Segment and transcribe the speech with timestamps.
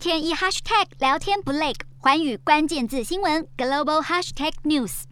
[0.00, 5.02] 天一 hashtag 聊天不累，寰宇关键字新闻 global hashtag news。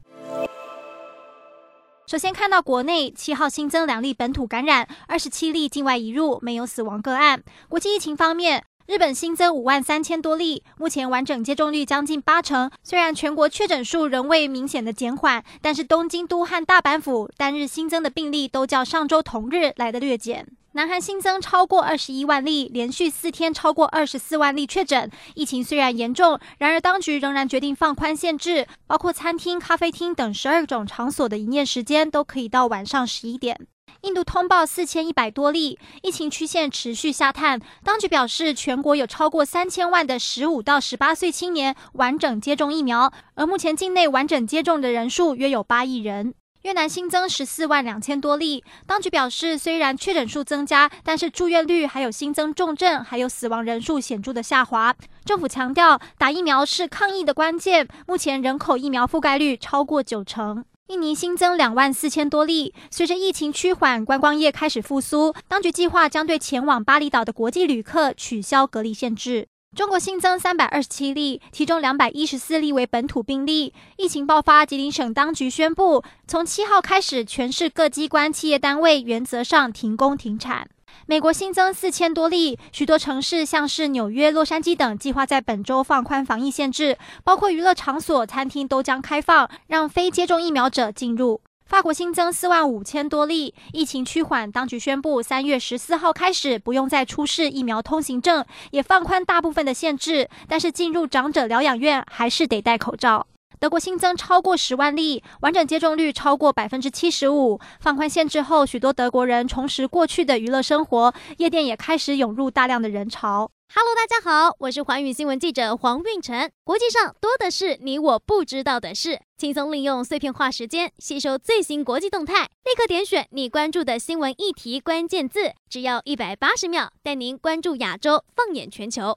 [2.06, 7.42] 首先看到国内七号新增两例本土感染，二十七例境外移入，没有死亡个案。
[7.68, 12.70] 国际疫情方面，日本新增五万三千多例，目前完整接种率将近八成。
[12.82, 20.46] 虽然全国确诊数仍未明显的减缓，但是东京都和大阪府单日新增的病例都较上周同日来的略减。
[20.72, 25.10] 南韩新增超过二十一万例，连续四天超过二十四万例确诊。
[25.34, 33.66] 疫情虽然严重，然而当局仍然决定放宽限制，包括餐厅、咖啡厅等十二种场所的营业时间都可以到晚上十一点。
[34.02, 37.58] 印度通报四千一百多例，疫情曲线持续下探。
[37.82, 46.34] 当局表示，全国有超过三千万的十五到十八岁青年完整接种疫苗，而目前境内完整接种的人数约有八亿人。
[46.62, 54.92] 越南新增十四万两千多例，当局表示，虽然确诊数增加，但是住院率还有新增重症，还有死亡人数显著的下滑。
[55.24, 60.64] 政府强调，打疫苗是抗疫的关键，目前人口疫苗覆盖率超过九成。
[60.88, 69.46] 印尼新增两万四千多例，随着疫情趋缓，观光业开始复苏，当局计划将对前往巴厘岛的国际旅客取消隔离限制。
[69.76, 73.72] 中国新增三百二十七例，其中两百一十四例为本土病例。
[73.96, 80.68] 疫情爆发，吉林省当局宣布，从七号开始，全市各机关、企业单位原则上停工停产。
[81.06, 91.40] 美国新增四千多例，许多城市像是纽约、洛杉矶等，计划在本周放宽防疫限制，包括娱乐场所、餐厅都将开放，让非接种疫苗者进入。
[91.68, 103.26] 法国新增四万五千多例，疫情趋缓，当局宣布三月十四号开始不用再出示疫苗通行证，也放宽大部分的限制，但是进入长者疗养院还是得戴口罩。
[103.60, 113.50] 德国新增超过十万例，完整接种率超过百分之七十五，放宽限制后，许多德国人重拾过去的娱乐生活，夜店也开始涌入大量的人潮。
[113.74, 116.50] Hello，大家好，我是环宇新闻记者黄运晨。
[116.64, 129.14] 国际上多的是你我不知道的事，轻松利用碎片化时间吸收最新国际动态，立刻点选你关注的新闻议题关键字，只要一百八十秒，带您关注亚洲，放眼全球。